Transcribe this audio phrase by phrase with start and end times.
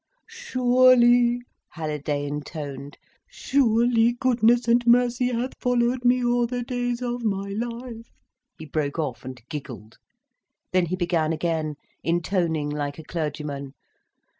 [0.27, 1.43] "Surely,"
[1.73, 2.97] Halliday intoned,
[3.29, 8.09] "'surely goodness and mercy hath followed me all the days of my life—'"
[8.57, 9.99] he broke off and giggled.
[10.73, 13.73] Then he began again, intoning like a clergyman.